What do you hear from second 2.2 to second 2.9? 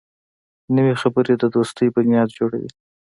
جوړوي